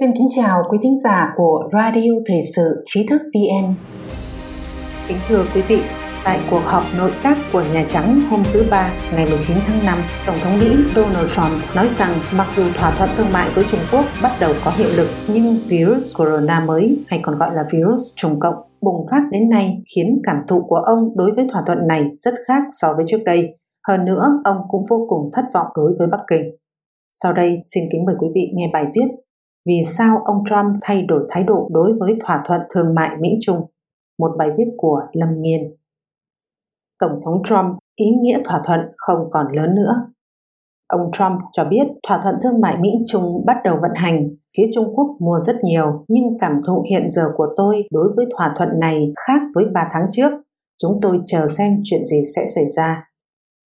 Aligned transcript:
Xin 0.00 0.12
kính 0.14 0.28
chào 0.36 0.62
quý 0.70 0.78
thính 0.82 0.98
giả 1.04 1.32
của 1.36 1.68
Radio 1.72 2.10
Thời 2.26 2.40
sự 2.56 2.82
Trí 2.84 3.06
thức 3.06 3.22
VN. 3.34 3.74
Kính 5.08 5.16
thưa 5.28 5.44
quý 5.54 5.62
vị, 5.62 5.80
tại 6.24 6.40
cuộc 6.50 6.62
họp 6.64 6.82
nội 6.98 7.10
các 7.22 7.38
của 7.52 7.64
Nhà 7.74 7.84
Trắng 7.88 8.20
hôm 8.30 8.42
thứ 8.52 8.64
Ba 8.70 8.92
ngày 9.14 9.26
19 9.30 9.56
tháng 9.66 9.86
5, 9.86 9.98
Tổng 10.26 10.36
thống 10.42 10.58
Mỹ 10.58 10.76
Donald 10.96 11.30
Trump 11.30 11.76
nói 11.76 11.88
rằng 11.98 12.14
mặc 12.36 12.46
dù 12.54 12.62
thỏa 12.76 12.90
thuận 12.90 13.10
thương 13.16 13.32
mại 13.32 13.50
với 13.54 13.64
Trung 13.64 13.80
Quốc 13.92 14.04
bắt 14.22 14.32
đầu 14.40 14.52
có 14.64 14.70
hiệu 14.70 14.88
lực, 14.96 15.08
nhưng 15.28 15.56
virus 15.68 16.16
corona 16.16 16.60
mới 16.60 16.98
hay 17.08 17.20
còn 17.22 17.38
gọi 17.38 17.50
là 17.54 17.62
virus 17.72 18.00
trùng 18.16 18.40
cộng 18.40 18.56
bùng 18.82 19.06
phát 19.10 19.22
đến 19.30 19.48
nay 19.48 19.82
khiến 19.96 20.12
cảm 20.24 20.36
thụ 20.48 20.62
của 20.68 20.76
ông 20.76 21.16
đối 21.16 21.32
với 21.36 21.46
thỏa 21.52 21.62
thuận 21.66 21.78
này 21.88 22.04
rất 22.18 22.34
khác 22.48 22.62
so 22.80 22.88
với 22.96 23.04
trước 23.08 23.20
đây. 23.24 23.48
Hơn 23.88 24.04
nữa, 24.04 24.40
ông 24.44 24.56
cũng 24.68 24.84
vô 24.90 25.06
cùng 25.08 25.30
thất 25.32 25.44
vọng 25.54 25.66
đối 25.76 25.92
với 25.98 26.08
Bắc 26.10 26.20
Kinh. 26.30 26.61
Sau 27.14 27.32
đây, 27.32 27.60
xin 27.62 27.84
kính 27.92 28.04
mời 28.04 28.14
quý 28.18 28.28
vị 28.34 28.50
nghe 28.54 28.70
bài 28.72 28.84
viết 28.94 29.08
Vì 29.66 29.80
sao 29.86 30.18
ông 30.24 30.44
Trump 30.46 30.78
thay 30.82 31.02
đổi 31.02 31.26
thái 31.30 31.42
độ 31.42 31.68
đối 31.72 31.92
với 32.00 32.16
thỏa 32.24 32.42
thuận 32.46 32.60
thương 32.70 32.94
mại 32.94 33.10
Mỹ-Trung? 33.20 33.60
Một 34.18 34.30
bài 34.38 34.48
viết 34.56 34.64
của 34.76 35.00
Lâm 35.12 35.28
Nghiên. 35.38 35.60
Tổng 37.00 37.20
thống 37.24 37.42
Trump 37.44 37.78
ý 37.96 38.06
nghĩa 38.20 38.38
thỏa 38.44 38.62
thuận 38.64 38.80
không 38.96 39.18
còn 39.30 39.46
lớn 39.52 39.74
nữa. 39.74 40.06
Ông 40.86 41.10
Trump 41.12 41.40
cho 41.52 41.64
biết 41.64 41.86
thỏa 42.08 42.20
thuận 42.22 42.34
thương 42.42 42.60
mại 42.60 42.76
Mỹ-Trung 42.80 43.44
bắt 43.46 43.56
đầu 43.64 43.78
vận 43.82 43.92
hành, 43.94 44.28
phía 44.56 44.64
Trung 44.74 44.96
Quốc 44.96 45.06
mua 45.20 45.38
rất 45.38 45.56
nhiều, 45.64 46.00
nhưng 46.08 46.38
cảm 46.40 46.60
thụ 46.66 46.84
hiện 46.90 47.10
giờ 47.10 47.22
của 47.36 47.46
tôi 47.56 47.82
đối 47.90 48.12
với 48.16 48.26
thỏa 48.36 48.54
thuận 48.56 48.68
này 48.80 49.12
khác 49.26 49.40
với 49.54 49.64
3 49.74 49.88
tháng 49.92 50.06
trước. 50.12 50.32
Chúng 50.82 50.98
tôi 51.02 51.20
chờ 51.26 51.46
xem 51.48 51.80
chuyện 51.84 52.06
gì 52.06 52.20
sẽ 52.36 52.46
xảy 52.46 52.64
ra. 52.76 53.11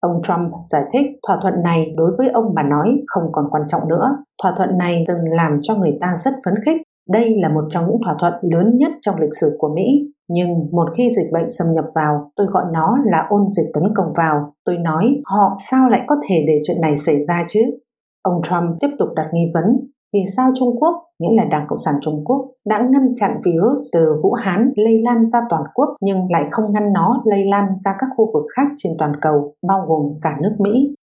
Ông 0.06 0.22
Trump 0.22 0.52
giải 0.66 0.84
thích 0.94 1.06
thỏa 1.28 1.38
thuận 1.42 1.54
này 1.64 1.94
đối 1.98 2.12
với 2.18 2.30
ông 2.30 2.54
mà 2.56 2.64
nói 2.64 2.88
không 3.08 3.24
còn 3.32 3.46
quan 3.52 3.64
trọng 3.68 3.88
nữa. 3.88 4.18
Thỏa 4.44 4.54
thuận 4.58 4.78
này 4.78 5.06
từng 5.08 5.24
làm 5.30 5.60
cho 5.62 5.76
người 5.76 5.98
ta 6.02 6.16
rất 6.18 6.32
phấn 6.46 6.54
khích. 6.66 6.82
Đây 7.10 7.36
là 7.42 7.50
một 7.50 7.64
trong 7.70 7.88
những 7.88 7.98
thỏa 8.06 8.16
thuận 8.20 8.34
lớn 8.42 8.78
nhất 8.78 8.92
trong 9.02 9.20
lịch 9.20 9.38
sử 9.42 9.56
của 9.60 9.70
Mỹ. 9.76 10.12
Nhưng 10.30 10.50
một 10.72 10.88
khi 10.98 11.12
dịch 11.16 11.32
bệnh 11.34 11.50
xâm 11.50 11.68
nhập 11.74 11.86
vào, 11.96 12.32
tôi 12.36 12.48
gọi 12.48 12.64
nó 12.74 12.98
là 13.06 13.26
ôn 13.30 13.42
dịch 13.50 13.72
tấn 13.74 13.84
công 13.96 14.14
vào. 14.18 14.54
Tôi 14.66 14.78
nói 14.78 15.16
họ 15.26 15.58
sao 15.70 15.90
lại 15.90 16.02
có 16.08 16.16
thể 16.30 16.36
để 16.48 16.60
chuyện 16.68 16.82
này 16.82 16.98
xảy 16.98 17.22
ra 17.22 17.46
chứ? 17.48 17.62
Ông 18.22 18.42
Trump 18.44 18.80
tiếp 18.80 18.90
tục 19.00 19.10
đặt 19.16 19.28
nghi 19.34 19.52
vấn 19.54 19.66
vì 20.14 20.24
sao 20.38 20.52
Trung 20.56 20.80
Quốc, 20.80 20.96
nghĩa 21.20 21.36
là 21.38 21.46
Đảng 21.46 21.66
Cộng 21.68 21.78
sản 21.78 21.96
Trung 22.02 22.24
Quốc, 22.26 22.50
đã 22.66 22.90
ngăn 22.92 23.16
chặn 23.16 23.40
virus 23.46 23.80
từ 23.94 24.20
Vũ 24.24 24.34
Hán 24.34 24.72
lây 24.76 25.02
lan 25.02 25.30
ra 25.30 25.40
toàn 25.50 25.64
quốc 25.74 25.90
nhưng 26.02 26.32
lại 26.32 26.48
không 26.52 26.74
ngăn 26.74 26.94
nó 26.94 27.22
lây 27.26 27.46
lan 27.46 27.66
ra 27.80 27.96
các 28.00 28.08
khu 28.18 28.26
vực 28.34 28.44
khác 28.56 28.68
trên 28.78 28.94
toàn 29.00 29.12
cầu, 29.22 29.54
bao 29.68 29.86
gồm 29.88 30.20
cả 30.22 30.38
nước 30.42 30.56
Mỹ. 30.60 30.96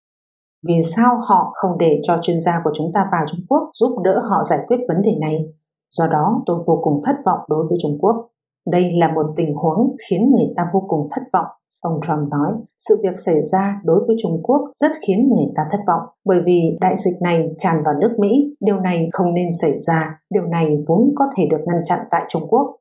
Vì 0.67 0.83
sao 0.97 1.19
họ 1.29 1.51
không 1.55 1.79
để 1.79 2.01
cho 2.03 2.19
chuyên 2.23 2.41
gia 2.41 2.61
của 2.65 2.71
chúng 2.75 2.93
ta 2.95 3.09
vào 3.13 3.25
Trung 3.27 3.41
Quốc 3.49 3.71
giúp 3.73 3.99
đỡ 4.05 4.23
họ 4.29 4.45
giải 4.45 4.59
quyết 4.67 4.77
vấn 4.89 5.03
đề 5.03 5.17
này? 5.21 5.47
Do 5.91 6.07
đó, 6.07 6.43
tôi 6.47 6.59
vô 6.67 6.81
cùng 6.83 7.01
thất 7.05 7.17
vọng 7.25 7.41
đối 7.49 7.67
với 7.69 7.79
Trung 7.83 7.99
Quốc. 8.01 8.29
Đây 8.67 8.91
là 8.99 9.13
một 9.13 9.27
tình 9.37 9.55
huống 9.55 9.97
khiến 10.09 10.33
người 10.37 10.55
ta 10.57 10.67
vô 10.73 10.85
cùng 10.89 11.09
thất 11.11 11.23
vọng 11.33 11.47
Ông 11.83 12.01
Trump 12.07 12.29
nói, 12.31 12.53
sự 12.77 13.01
việc 13.03 13.19
xảy 13.27 13.43
ra 13.53 13.81
đối 13.85 14.05
với 14.07 14.17
Trung 14.23 14.41
Quốc 14.43 14.61
rất 14.75 14.93
khiến 15.07 15.29
người 15.29 15.47
ta 15.57 15.63
thất 15.71 15.79
vọng, 15.87 16.01
bởi 16.25 16.41
vì 16.45 16.79
đại 16.81 16.95
dịch 16.97 17.23
này 17.23 17.49
tràn 17.59 17.83
vào 17.85 17.95
nước 18.01 18.17
Mỹ, 18.19 18.57
điều 18.61 18.81
này 18.81 19.09
không 19.13 19.35
nên 19.35 19.49
xảy 19.61 19.79
ra, 19.79 20.21
điều 20.31 20.47
này 20.47 20.67
vốn 20.89 21.13
có 21.17 21.25
thể 21.37 21.47
được 21.51 21.61
ngăn 21.67 21.83
chặn 21.85 21.99
tại 22.11 22.23
Trung 22.29 22.47
Quốc. 22.49 22.77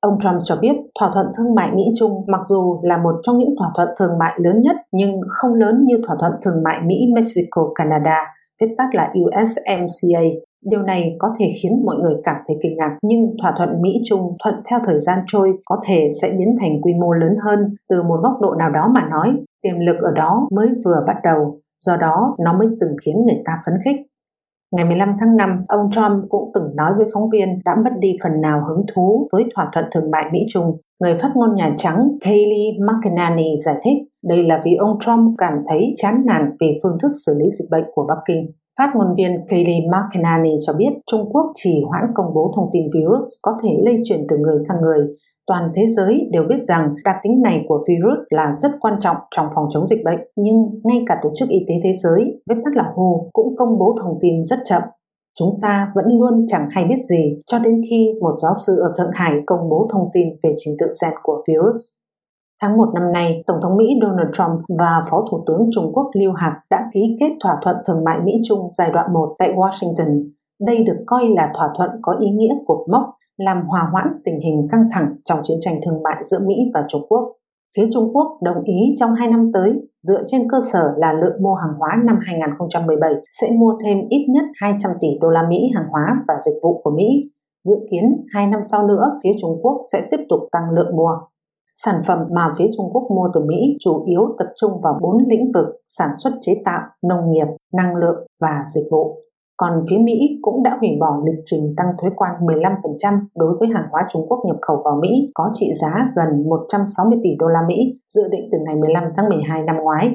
Ông 0.00 0.20
Trump 0.20 0.40
cho 0.44 0.56
biết 0.60 0.72
thỏa 1.00 1.10
thuận 1.14 1.26
thương 1.36 1.54
mại 1.54 1.72
Mỹ-Trung 1.72 2.24
mặc 2.28 2.40
dù 2.44 2.80
là 2.82 2.96
một 2.96 3.14
trong 3.22 3.38
những 3.38 3.54
thỏa 3.58 3.70
thuận 3.76 3.88
thương 3.98 4.18
mại 4.18 4.32
lớn 4.36 4.62
nhất 4.62 4.76
nhưng 4.92 5.20
không 5.28 5.54
lớn 5.54 5.84
như 5.84 6.00
thỏa 6.06 6.16
thuận 6.20 6.32
thương 6.42 6.62
mại 6.62 6.78
Mỹ-Mexico-Canada, 6.80 8.24
viết 8.62 8.74
tắt 8.78 8.88
là 8.94 9.12
USMCA, 9.24 10.22
Điều 10.64 10.82
này 10.82 11.16
có 11.18 11.28
thể 11.38 11.46
khiến 11.62 11.72
mọi 11.86 11.96
người 11.96 12.14
cảm 12.24 12.36
thấy 12.46 12.56
kinh 12.62 12.76
ngạc, 12.76 12.96
nhưng 13.02 13.34
thỏa 13.42 13.54
thuận 13.56 13.82
Mỹ-Trung 13.82 14.36
thuận 14.44 14.54
theo 14.70 14.78
thời 14.84 15.00
gian 15.00 15.18
trôi 15.26 15.52
có 15.64 15.76
thể 15.86 16.08
sẽ 16.22 16.30
biến 16.38 16.56
thành 16.60 16.80
quy 16.82 16.94
mô 16.94 17.12
lớn 17.12 17.34
hơn 17.44 17.74
từ 17.88 18.02
một 18.02 18.20
góc 18.22 18.32
độ 18.40 18.54
nào 18.58 18.70
đó 18.70 18.90
mà 18.94 19.08
nói. 19.10 19.36
Tiềm 19.62 19.78
lực 19.78 19.96
ở 20.02 20.12
đó 20.16 20.48
mới 20.56 20.68
vừa 20.84 21.04
bắt 21.06 21.16
đầu, 21.24 21.54
do 21.78 21.96
đó 21.96 22.36
nó 22.44 22.52
mới 22.58 22.68
từng 22.80 22.96
khiến 23.04 23.14
người 23.26 23.42
ta 23.44 23.52
phấn 23.66 23.74
khích. 23.84 23.96
Ngày 24.76 24.84
15 24.84 25.16
tháng 25.20 25.36
5, 25.36 25.64
ông 25.68 25.90
Trump 25.90 26.24
cũng 26.28 26.50
từng 26.54 26.76
nói 26.76 26.90
với 26.96 27.06
phóng 27.14 27.30
viên 27.32 27.48
đã 27.64 27.72
mất 27.84 27.90
đi 27.98 28.12
phần 28.22 28.40
nào 28.40 28.60
hứng 28.68 28.84
thú 28.94 29.28
với 29.32 29.44
thỏa 29.54 29.70
thuận 29.74 29.84
thương 29.92 30.10
mại 30.10 30.24
Mỹ-Trung. 30.32 30.76
Người 31.00 31.14
phát 31.14 31.30
ngôn 31.34 31.54
Nhà 31.54 31.74
Trắng 31.78 32.08
Kayleigh 32.20 32.78
McEnany 32.80 33.48
giải 33.64 33.74
thích 33.84 33.98
đây 34.24 34.42
là 34.42 34.60
vì 34.64 34.74
ông 34.74 34.98
Trump 35.00 35.34
cảm 35.38 35.52
thấy 35.68 35.94
chán 35.96 36.22
nản 36.26 36.42
về 36.60 36.74
phương 36.82 36.96
thức 37.02 37.12
xử 37.26 37.34
lý 37.38 37.50
dịch 37.50 37.68
bệnh 37.70 37.84
của 37.94 38.06
Bắc 38.08 38.18
Kinh. 38.26 38.46
Phát 38.78 38.90
ngôn 38.94 39.14
viên 39.16 39.46
Kayleigh 39.48 39.84
McEnany 39.84 40.50
cho 40.66 40.72
biết 40.72 40.90
Trung 41.10 41.32
Quốc 41.32 41.46
chỉ 41.54 41.82
hoãn 41.88 42.02
công 42.14 42.34
bố 42.34 42.52
thông 42.56 42.68
tin 42.72 42.82
virus 42.94 43.24
có 43.42 43.52
thể 43.62 43.70
lây 43.84 44.00
truyền 44.04 44.20
từ 44.28 44.36
người 44.36 44.56
sang 44.68 44.80
người. 44.80 45.06
Toàn 45.52 45.72
thế 45.74 45.86
giới 45.86 46.28
đều 46.30 46.42
biết 46.48 46.64
rằng 46.64 46.94
đặc 47.04 47.16
tính 47.22 47.42
này 47.42 47.64
của 47.68 47.84
virus 47.88 48.20
là 48.30 48.54
rất 48.58 48.70
quan 48.80 48.94
trọng 49.00 49.16
trong 49.36 49.46
phòng 49.54 49.66
chống 49.70 49.86
dịch 49.86 50.04
bệnh, 50.04 50.18
nhưng 50.36 50.56
ngay 50.84 51.04
cả 51.06 51.18
Tổ 51.22 51.30
chức 51.34 51.48
Y 51.48 51.58
tế 51.68 51.74
Thế 51.84 51.92
giới, 52.02 52.24
viết 52.48 52.54
tắt 52.64 52.70
là 52.74 52.92
WHO, 52.96 53.28
cũng 53.32 53.56
công 53.56 53.78
bố 53.78 53.96
thông 54.00 54.18
tin 54.20 54.44
rất 54.44 54.58
chậm. 54.64 54.82
Chúng 55.38 55.58
ta 55.62 55.92
vẫn 55.94 56.04
luôn 56.18 56.46
chẳng 56.48 56.68
hay 56.70 56.84
biết 56.84 57.00
gì 57.10 57.36
cho 57.46 57.58
đến 57.58 57.80
khi 57.90 58.08
một 58.20 58.34
giáo 58.42 58.52
sư 58.66 58.76
ở 58.80 58.92
Thượng 58.98 59.10
Hải 59.14 59.32
công 59.46 59.68
bố 59.70 59.88
thông 59.92 60.08
tin 60.14 60.28
về 60.42 60.50
trình 60.56 60.74
tự 60.78 60.86
gen 61.02 61.12
của 61.22 61.44
virus. 61.48 61.76
Tháng 62.62 62.76
1 62.76 62.88
năm 62.94 63.12
nay, 63.12 63.44
Tổng 63.46 63.58
thống 63.62 63.76
Mỹ 63.76 63.84
Donald 64.02 64.30
Trump 64.32 64.78
và 64.78 65.02
Phó 65.10 65.24
Thủ 65.30 65.44
tướng 65.46 65.68
Trung 65.74 65.92
Quốc 65.92 66.10
Liu 66.14 66.32
Hạc 66.32 66.52
đã 66.70 66.78
ký 66.94 67.16
kết 67.20 67.32
thỏa 67.42 67.56
thuận 67.64 67.76
thương 67.86 68.04
mại 68.04 68.18
Mỹ-Trung 68.24 68.68
giai 68.70 68.90
đoạn 68.90 69.12
1 69.12 69.34
tại 69.38 69.52
Washington. 69.52 70.24
Đây 70.66 70.84
được 70.84 71.04
coi 71.06 71.28
là 71.36 71.52
thỏa 71.54 71.68
thuận 71.76 71.90
có 72.02 72.16
ý 72.20 72.30
nghĩa 72.30 72.54
cột 72.66 72.88
mốc 72.92 73.04
làm 73.44 73.66
hòa 73.68 73.88
hoãn 73.92 74.06
tình 74.24 74.40
hình 74.40 74.68
căng 74.72 74.88
thẳng 74.92 75.16
trong 75.24 75.40
chiến 75.42 75.58
tranh 75.60 75.80
thương 75.84 76.02
mại 76.02 76.16
giữa 76.24 76.38
Mỹ 76.46 76.54
và 76.74 76.84
Trung 76.88 77.06
Quốc. 77.08 77.32
Phía 77.76 77.88
Trung 77.92 78.10
Quốc 78.14 78.38
đồng 78.42 78.62
ý 78.64 78.94
trong 78.98 79.14
2 79.14 79.28
năm 79.28 79.50
tới, 79.54 79.80
dựa 80.02 80.22
trên 80.26 80.50
cơ 80.50 80.58
sở 80.72 80.94
là 80.96 81.12
lượng 81.12 81.42
mua 81.42 81.54
hàng 81.54 81.74
hóa 81.78 81.88
năm 82.04 82.18
2017 82.26 83.12
sẽ 83.40 83.50
mua 83.50 83.78
thêm 83.84 83.98
ít 84.08 84.26
nhất 84.28 84.44
200 84.60 84.92
tỷ 85.00 85.08
đô 85.20 85.30
la 85.30 85.42
Mỹ 85.48 85.70
hàng 85.74 85.86
hóa 85.90 86.02
và 86.28 86.34
dịch 86.44 86.58
vụ 86.62 86.80
của 86.84 86.90
Mỹ. 86.90 87.30
Dự 87.64 87.74
kiến 87.90 88.04
2 88.34 88.46
năm 88.46 88.60
sau 88.70 88.86
nữa, 88.86 89.20
phía 89.24 89.32
Trung 89.40 89.58
Quốc 89.62 89.80
sẽ 89.92 90.02
tiếp 90.10 90.20
tục 90.28 90.40
tăng 90.52 90.70
lượng 90.70 90.96
mua. 90.96 91.10
Sản 91.74 92.00
phẩm 92.06 92.18
mà 92.30 92.50
phía 92.58 92.66
Trung 92.76 92.90
Quốc 92.92 93.02
mua 93.16 93.28
từ 93.34 93.40
Mỹ 93.44 93.76
chủ 93.80 94.04
yếu 94.06 94.34
tập 94.38 94.46
trung 94.56 94.72
vào 94.82 94.98
bốn 95.02 95.16
lĩnh 95.28 95.50
vực 95.54 95.66
sản 95.86 96.10
xuất 96.18 96.30
chế 96.40 96.52
tạo, 96.64 96.80
nông 97.02 97.30
nghiệp, 97.30 97.46
năng 97.72 97.96
lượng 97.96 98.26
và 98.40 98.64
dịch 98.74 98.86
vụ. 98.90 99.18
Còn 99.62 99.82
phía 99.90 99.98
Mỹ 100.04 100.38
cũng 100.42 100.62
đã 100.62 100.76
hủy 100.80 100.90
bỏ 101.00 101.22
lịch 101.26 101.42
trình 101.44 101.74
tăng 101.76 101.86
thuế 102.00 102.10
quan 102.16 102.32
15% 102.40 103.18
đối 103.36 103.56
với 103.60 103.68
hàng 103.68 103.86
hóa 103.90 104.02
Trung 104.08 104.22
Quốc 104.28 104.40
nhập 104.46 104.56
khẩu 104.62 104.82
vào 104.84 104.98
Mỹ 105.02 105.30
có 105.34 105.50
trị 105.52 105.72
giá 105.80 105.92
gần 106.16 106.48
160 106.48 107.18
tỷ 107.22 107.30
đô 107.38 107.46
la 107.46 107.60
Mỹ 107.68 107.98
dự 108.06 108.22
định 108.30 108.48
từ 108.52 108.58
ngày 108.66 108.76
15 108.76 109.04
tháng 109.16 109.28
12 109.28 109.62
năm 109.62 109.76
ngoái. 109.82 110.10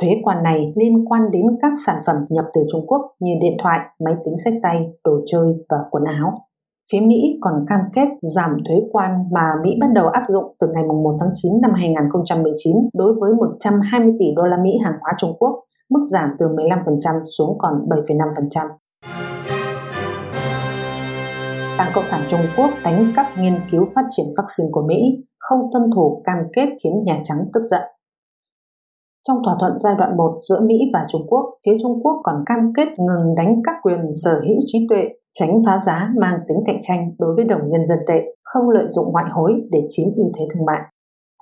Thuế 0.00 0.08
quan 0.24 0.42
này 0.42 0.72
liên 0.76 1.04
quan 1.08 1.30
đến 1.30 1.46
các 1.62 1.72
sản 1.86 1.96
phẩm 2.06 2.16
nhập 2.28 2.44
từ 2.54 2.62
Trung 2.72 2.86
Quốc 2.86 3.00
như 3.20 3.32
điện 3.40 3.56
thoại, 3.62 3.80
máy 4.04 4.14
tính 4.24 4.34
sách 4.44 4.54
tay, 4.62 4.86
đồ 5.04 5.12
chơi 5.26 5.54
và 5.70 5.76
quần 5.90 6.04
áo. 6.04 6.32
Phía 6.92 7.00
Mỹ 7.00 7.38
còn 7.40 7.54
cam 7.68 7.80
kết 7.94 8.08
giảm 8.22 8.50
thuế 8.68 8.76
quan 8.92 9.24
mà 9.32 9.52
Mỹ 9.62 9.76
bắt 9.80 9.88
đầu 9.94 10.08
áp 10.08 10.22
dụng 10.28 10.44
từ 10.60 10.68
ngày 10.74 10.84
1 10.84 11.16
tháng 11.20 11.30
9 11.34 11.52
năm 11.62 11.70
2019 11.74 12.76
đối 12.94 13.14
với 13.20 13.34
120 13.34 14.14
tỷ 14.18 14.26
đô 14.36 14.42
la 14.42 14.56
Mỹ 14.62 14.78
hàng 14.84 14.94
hóa 15.00 15.12
Trung 15.18 15.36
Quốc, 15.38 15.64
mức 15.90 16.00
giảm 16.10 16.30
từ 16.38 16.48
15% 16.48 17.26
xuống 17.26 17.58
còn 17.58 17.72
7,5%. 17.88 18.66
Đảng 21.78 21.92
Cộng 21.94 22.04
sản 22.04 22.26
Trung 22.28 22.40
Quốc 22.56 22.70
đánh 22.84 23.12
cắp 23.16 23.26
nghiên 23.38 23.60
cứu 23.70 23.86
phát 23.94 24.02
triển 24.10 24.26
vaccine 24.36 24.68
của 24.72 24.82
Mỹ, 24.88 25.24
không 25.38 25.60
tuân 25.72 25.82
thủ 25.94 26.22
cam 26.24 26.36
kết 26.52 26.68
khiến 26.84 26.92
Nhà 27.04 27.20
Trắng 27.24 27.38
tức 27.54 27.60
giận. 27.70 27.82
Trong 29.28 29.36
thỏa 29.44 29.56
thuận 29.60 29.72
giai 29.78 29.94
đoạn 29.98 30.16
1 30.16 30.38
giữa 30.48 30.60
Mỹ 30.60 30.74
và 30.92 31.06
Trung 31.08 31.26
Quốc, 31.28 31.44
phía 31.66 31.76
Trung 31.82 32.02
Quốc 32.02 32.20
còn 32.24 32.36
cam 32.46 32.72
kết 32.76 32.88
ngừng 32.98 33.34
đánh 33.36 33.62
cắp 33.64 33.74
quyền 33.82 33.98
sở 34.24 34.40
hữu 34.48 34.56
trí 34.66 34.86
tuệ 34.88 35.02
tránh 35.38 35.60
phá 35.66 35.78
giá 35.86 36.08
mang 36.20 36.38
tính 36.48 36.58
cạnh 36.66 36.78
tranh 36.82 37.10
đối 37.18 37.34
với 37.36 37.44
đồng 37.44 37.70
nhân 37.70 37.86
dân 37.86 37.98
tệ, 38.08 38.20
không 38.44 38.70
lợi 38.70 38.84
dụng 38.88 39.12
ngoại 39.12 39.24
hối 39.30 39.52
để 39.70 39.80
chiếm 39.88 40.06
ưu 40.16 40.26
thế 40.38 40.44
thương 40.54 40.66
mại. 40.66 40.80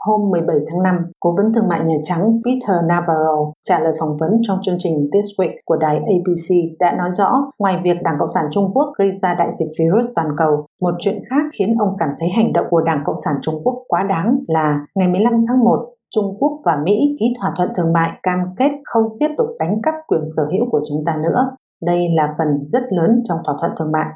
Hôm 0.06 0.31
17 0.31 0.56
tháng 0.69 0.83
5, 0.83 0.95
Cố 1.21 1.35
vấn 1.37 1.53
thương 1.53 1.69
mại 1.69 1.81
Nhà 1.85 1.97
Trắng 2.03 2.41
Peter 2.45 2.77
Navarro 2.89 3.53
trả 3.62 3.81
lời 3.81 3.93
phỏng 4.01 4.17
vấn 4.21 4.31
trong 4.43 4.59
chương 4.62 4.77
trình 4.79 5.11
This 5.12 5.27
Week 5.39 5.55
của 5.65 5.77
đài 5.77 5.97
ABC 5.97 6.79
đã 6.81 6.93
nói 6.99 7.11
rõ, 7.11 7.33
ngoài 7.59 7.81
việc 7.85 7.97
Đảng 8.03 8.17
Cộng 8.19 8.29
sản 8.35 8.45
Trung 8.51 8.71
Quốc 8.75 8.93
gây 8.99 9.12
ra 9.12 9.35
đại 9.35 9.49
dịch 9.59 9.69
virus 9.79 10.06
toàn 10.17 10.29
cầu, 10.37 10.67
một 10.81 10.95
chuyện 10.99 11.23
khác 11.31 11.43
khiến 11.59 11.75
ông 11.79 11.97
cảm 11.99 12.09
thấy 12.19 12.29
hành 12.37 12.53
động 12.53 12.67
của 12.71 12.81
Đảng 12.81 13.03
Cộng 13.05 13.17
sản 13.25 13.35
Trung 13.43 13.55
Quốc 13.65 13.75
quá 13.89 14.03
đáng 14.09 14.39
là 14.49 14.81
ngày 14.95 15.09
15 15.09 15.33
tháng 15.49 15.65
1, 15.65 15.79
Trung 16.15 16.37
Quốc 16.41 16.53
và 16.65 16.77
Mỹ 16.85 17.17
ký 17.21 17.35
thỏa 17.41 17.53
thuận 17.57 17.69
thương 17.77 17.93
mại 17.93 18.11
cam 18.23 18.39
kết 18.57 18.71
không 18.85 19.05
tiếp 19.21 19.29
tục 19.39 19.47
đánh 19.59 19.81
cắp 19.83 19.95
quyền 20.07 20.23
sở 20.37 20.43
hữu 20.53 20.71
của 20.71 20.81
chúng 20.89 21.05
ta 21.07 21.17
nữa. 21.23 21.57
Đây 21.83 22.09
là 22.15 22.29
phần 22.39 22.49
rất 22.65 22.83
lớn 22.91 23.23
trong 23.25 23.39
thỏa 23.45 23.55
thuận 23.61 23.73
thương 23.79 23.93
mại. 23.93 24.07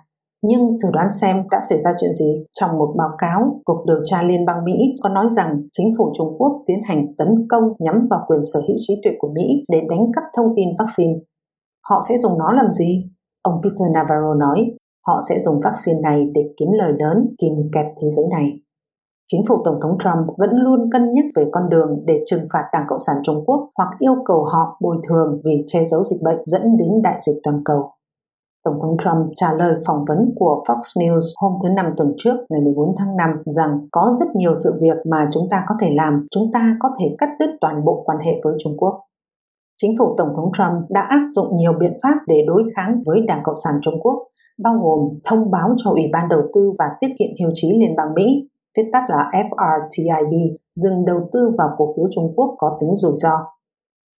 Nhưng 0.43 0.79
thử 0.82 0.88
đoán 0.93 1.12
xem 1.12 1.37
đã 1.50 1.61
xảy 1.69 1.79
ra 1.81 1.90
chuyện 2.00 2.12
gì? 2.12 2.44
Trong 2.61 2.79
một 2.79 2.94
báo 2.99 3.08
cáo, 3.19 3.61
Cục 3.64 3.76
Điều 3.87 4.00
tra 4.05 4.23
Liên 4.23 4.46
bang 4.46 4.64
Mỹ 4.64 4.94
có 5.02 5.08
nói 5.08 5.26
rằng 5.37 5.62
chính 5.73 5.90
phủ 5.99 6.12
Trung 6.19 6.37
Quốc 6.38 6.62
tiến 6.67 6.79
hành 6.88 7.06
tấn 7.19 7.29
công 7.49 7.62
nhắm 7.79 8.06
vào 8.11 8.25
quyền 8.26 8.40
sở 8.55 8.61
hữu 8.61 8.76
trí 8.79 9.00
tuệ 9.05 9.12
của 9.19 9.29
Mỹ 9.35 9.64
để 9.73 9.81
đánh 9.90 10.12
cắp 10.14 10.25
thông 10.37 10.52
tin 10.56 10.69
vaccine. 10.79 11.14
Họ 11.88 12.02
sẽ 12.08 12.19
dùng 12.19 12.38
nó 12.38 12.52
làm 12.52 12.70
gì? 12.70 13.05
Ông 13.43 13.61
Peter 13.62 13.90
Navarro 13.94 14.35
nói, 14.35 14.70
họ 15.06 15.20
sẽ 15.29 15.40
dùng 15.40 15.61
vaccine 15.64 16.00
này 16.00 16.26
để 16.35 16.43
kiếm 16.56 16.69
lời 16.73 16.93
lớn 16.99 17.34
kìm 17.38 17.52
kẹp 17.75 17.87
thế 18.02 18.11
giới 18.11 18.25
này. 18.31 18.52
Chính 19.26 19.43
phủ 19.49 19.62
Tổng 19.64 19.81
thống 19.82 19.99
Trump 19.99 20.38
vẫn 20.38 20.50
luôn 20.52 20.91
cân 20.93 21.12
nhắc 21.12 21.25
về 21.37 21.44
con 21.52 21.69
đường 21.69 22.05
để 22.06 22.23
trừng 22.26 22.46
phạt 22.52 22.64
Đảng 22.73 22.84
Cộng 22.88 23.00
sản 23.06 23.17
Trung 23.23 23.44
Quốc 23.46 23.67
hoặc 23.76 23.88
yêu 23.99 24.14
cầu 24.25 24.44
họ 24.44 24.79
bồi 24.81 24.96
thường 25.08 25.41
vì 25.44 25.64
che 25.67 25.84
giấu 25.84 26.02
dịch 26.02 26.23
bệnh 26.25 26.38
dẫn 26.46 26.62
đến 26.76 26.88
đại 27.02 27.19
dịch 27.26 27.41
toàn 27.44 27.62
cầu. 27.64 27.91
Tổng 28.64 28.78
thống 28.82 28.96
Trump 28.99 29.32
trả 29.37 29.52
lời 29.52 29.75
phỏng 29.87 30.05
vấn 30.08 30.19
của 30.37 30.62
Fox 30.66 30.78
News 30.78 31.32
hôm 31.40 31.52
thứ 31.62 31.69
Năm 31.76 31.87
tuần 31.96 32.14
trước 32.19 32.37
ngày 32.49 32.60
14 32.60 32.94
tháng 32.99 33.16
5 33.16 33.31
rằng 33.44 33.81
có 33.93 34.14
rất 34.20 34.26
nhiều 34.34 34.55
sự 34.55 34.78
việc 34.81 34.96
mà 35.10 35.28
chúng 35.32 35.49
ta 35.50 35.64
có 35.69 35.75
thể 35.81 35.90
làm, 35.94 36.26
chúng 36.31 36.52
ta 36.52 36.76
có 36.81 36.88
thể 36.99 37.06
cắt 37.19 37.28
đứt 37.38 37.50
toàn 37.60 37.84
bộ 37.84 38.02
quan 38.06 38.19
hệ 38.19 38.32
với 38.44 38.55
Trung 38.58 38.76
Quốc. 38.76 39.00
Chính 39.76 39.94
phủ 39.99 40.14
Tổng 40.19 40.32
thống 40.37 40.50
Trump 40.56 40.90
đã 40.90 41.00
áp 41.00 41.26
dụng 41.28 41.56
nhiều 41.56 41.72
biện 41.81 41.93
pháp 42.02 42.14
để 42.26 42.44
đối 42.46 42.64
kháng 42.76 43.02
với 43.06 43.20
Đảng 43.26 43.43
Cộng 43.44 43.56
sản 43.64 43.75
Trung 43.82 44.00
Quốc, 44.00 44.22
bao 44.62 44.75
gồm 44.82 45.19
thông 45.25 45.50
báo 45.50 45.75
cho 45.76 45.90
Ủy 45.90 46.02
ban 46.12 46.28
Đầu 46.28 46.40
tư 46.55 46.72
và 46.78 46.84
Tiết 47.00 47.08
kiệm 47.19 47.28
Hiệu 47.38 47.50
trí 47.55 47.72
Liên 47.72 47.96
bang 47.96 48.14
Mỹ, 48.14 48.49
viết 48.76 48.90
tắt 48.93 49.02
là 49.08 49.31
FRTIB, 49.32 50.56
dừng 50.75 51.05
đầu 51.05 51.19
tư 51.32 51.50
vào 51.58 51.69
cổ 51.76 51.87
phiếu 51.96 52.06
Trung 52.10 52.32
Quốc 52.37 52.55
có 52.58 52.78
tính 52.81 52.94
rủi 52.94 53.12
ro 53.14 53.32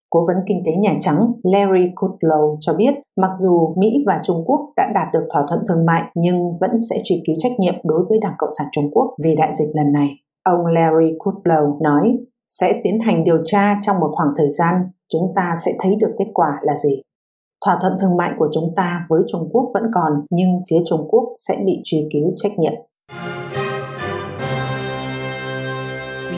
Cố 0.09 0.25
vấn 0.27 0.37
kinh 0.47 0.63
tế 0.65 0.71
Nhà 0.71 0.97
Trắng 0.99 1.31
Larry 1.43 1.91
Kudlow 1.95 2.57
cho 2.59 2.73
biết 2.73 2.93
mặc 3.17 3.31
dù 3.35 3.75
Mỹ 3.77 4.03
và 4.07 4.19
Trung 4.23 4.43
Quốc 4.45 4.59
đã 4.77 4.91
đạt 4.95 5.07
được 5.13 5.27
thỏa 5.33 5.45
thuận 5.49 5.59
thương 5.67 5.85
mại 5.85 6.03
nhưng 6.15 6.57
vẫn 6.61 6.71
sẽ 6.89 6.97
truy 7.03 7.23
cứu 7.27 7.35
trách 7.39 7.59
nhiệm 7.59 7.75
đối 7.83 8.05
với 8.09 8.17
Đảng 8.21 8.35
Cộng 8.37 8.49
sản 8.57 8.67
Trung 8.71 8.91
Quốc 8.91 9.13
vì 9.23 9.35
đại 9.35 9.51
dịch 9.53 9.69
lần 9.73 9.91
này. 9.93 10.09
Ông 10.43 10.65
Larry 10.65 11.17
Kudlow 11.17 11.81
nói 11.81 12.17
sẽ 12.47 12.81
tiến 12.83 12.99
hành 12.99 13.23
điều 13.23 13.37
tra 13.45 13.79
trong 13.81 13.99
một 13.99 14.11
khoảng 14.15 14.33
thời 14.37 14.51
gian, 14.51 14.75
chúng 15.09 15.33
ta 15.35 15.55
sẽ 15.65 15.73
thấy 15.79 15.95
được 15.95 16.11
kết 16.19 16.27
quả 16.33 16.47
là 16.61 16.75
gì. 16.75 17.01
Thỏa 17.65 17.77
thuận 17.81 17.93
thương 18.01 18.17
mại 18.17 18.31
của 18.37 18.49
chúng 18.53 18.73
ta 18.75 19.05
với 19.09 19.21
Trung 19.27 19.49
Quốc 19.51 19.71
vẫn 19.73 19.83
còn 19.93 20.11
nhưng 20.29 20.49
phía 20.69 20.79
Trung 20.85 21.07
Quốc 21.09 21.23
sẽ 21.47 21.57
bị 21.65 21.81
truy 21.83 22.09
cứu 22.13 22.33
trách 22.37 22.59
nhiệm. 22.59 22.73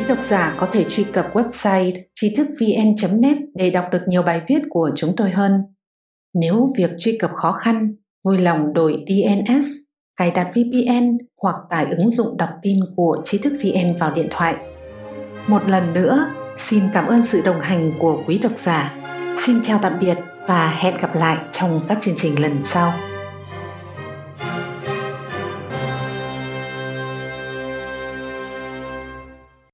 Độc 0.07 0.24
giả 0.24 0.56
có 0.57 0.68
thể 0.71 0.83
truy 0.83 1.03
cập 1.03 1.33
website 1.33 1.92
trí 2.15 2.36
thức 2.36 2.48
vn.net 2.59 3.38
để 3.56 3.69
đọc 3.69 3.86
được 3.92 4.01
nhiều 4.07 4.24
bài 4.24 4.42
viết 4.48 4.59
của 4.69 4.92
chúng 4.95 5.15
tôi 5.15 5.31
hơn. 5.31 5.51
Nếu 6.33 6.74
việc 6.77 6.92
truy 6.98 7.18
cập 7.18 7.31
khó 7.31 7.51
khăn, 7.51 7.95
vui 8.24 8.38
lòng 8.38 8.74
đổi 8.74 9.06
DNS, 9.07 9.65
cài 10.18 10.31
đặt 10.31 10.48
VPN 10.50 11.18
hoặc 11.42 11.56
tải 11.69 11.86
ứng 11.98 12.09
dụng 12.09 12.38
đọc 12.38 12.50
tin 12.62 12.80
của 12.95 13.21
trí 13.25 13.38
thức 13.38 13.53
VN 13.63 13.98
vào 14.00 14.12
điện 14.13 14.27
thoại. 14.31 14.56
Một 15.48 15.69
lần 15.69 15.94
nữa, 15.94 16.30
xin 16.57 16.83
cảm 16.94 17.07
ơn 17.07 17.25
sự 17.25 17.42
đồng 17.42 17.59
hành 17.59 17.92
của 18.00 18.24
quý 18.27 18.38
độc 18.38 18.57
giả. 18.57 18.95
Xin 19.38 19.62
chào 19.63 19.80
tạm 19.81 19.94
biệt 20.00 20.18
và 20.48 20.69
hẹn 20.69 20.98
gặp 21.01 21.15
lại 21.15 21.38
trong 21.51 21.86
các 21.88 21.98
chương 22.01 22.15
trình 22.18 22.42
lần 22.42 22.63
sau. 22.63 22.94